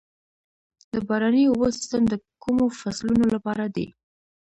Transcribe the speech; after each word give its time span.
د 0.93 0.95
باراني 1.07 1.43
اوبو 1.47 1.67
سیستم 1.77 2.01
د 2.09 2.13
کومو 2.43 2.65
فصلونو 2.79 3.25
لپاره 3.35 3.65
دی؟ 3.75 3.87